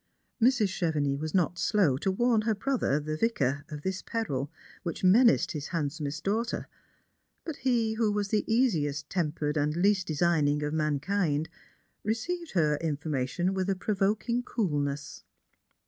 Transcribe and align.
Mrs. 0.41 0.69
Chevenix 0.69 1.21
was 1.21 1.35
not 1.35 1.59
slow 1.59 1.95
to 1.99 2.11
wtu 2.11 2.33
n 2.33 2.41
her 2.41 2.55
brother, 2.55 2.99
the 2.99 3.15
Vicar, 3.15 3.65
of 3.69 3.83
this 3.83 4.01
peril 4.01 4.51
which 4.81 5.03
menaced 5.03 5.51
his 5.51 5.67
handsomest 5.67 6.23
daughter; 6.23 6.67
but 7.45 7.57
he 7.57 7.95
■who 7.97 8.11
was 8.11 8.29
the 8.29 8.43
easiest 8.51 9.11
tempered 9.11 9.57
and 9.57 9.75
least 9.75 10.07
designing 10.07 10.63
of 10.63 10.73
mankind, 10.73 11.49
received 12.03 12.53
her 12.53 12.77
information 12.77 13.53
with 13.53 13.69
a 13.69 13.75
provoking 13.75 14.41
coolness. 14.41 15.23